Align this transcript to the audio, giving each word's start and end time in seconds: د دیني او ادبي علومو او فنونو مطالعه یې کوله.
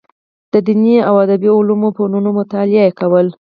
د 0.53 0.55
دیني 0.67 0.95
او 1.09 1.15
ادبي 1.25 1.49
علومو 1.57 1.89
او 1.91 1.95
فنونو 1.95 2.29
مطالعه 2.39 2.83
یې 2.89 2.95
کوله. 2.99 3.31